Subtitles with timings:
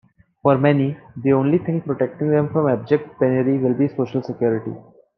[0.41, 4.71] For many, the only thing protecting them from abject penury will be Social Security.